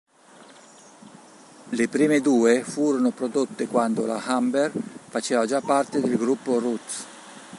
Le 1.69 1.87
prime 1.87 2.21
due 2.21 2.63
furono 2.63 3.11
prodotte 3.11 3.67
quando 3.67 4.07
la 4.07 4.19
Humber 4.29 4.71
faceva 4.71 5.45
già 5.45 5.61
parte 5.61 6.01
del 6.01 6.17
gruppo 6.17 6.57
Rootes. 6.57 7.05